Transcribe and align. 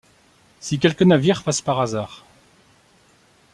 si 0.61 0.79
quelque 0.79 1.03
navire 1.03 1.43
passe 1.43 1.61
par 1.61 1.79
hasard 1.79 2.25